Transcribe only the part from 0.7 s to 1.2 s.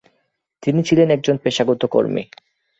ছিলেন